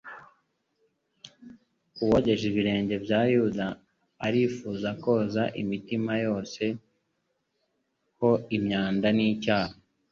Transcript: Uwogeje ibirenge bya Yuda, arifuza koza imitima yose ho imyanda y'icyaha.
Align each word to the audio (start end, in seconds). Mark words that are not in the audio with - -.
Uwogeje 2.01 2.43
ibirenge 2.51 2.95
bya 3.05 3.21
Yuda, 3.33 3.67
arifuza 4.25 4.89
koza 5.03 5.43
imitima 5.61 6.13
yose 6.25 6.63
ho 8.19 8.31
imyanda 8.57 9.07
y'icyaha. 9.17 9.75